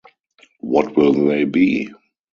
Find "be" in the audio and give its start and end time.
1.43-1.91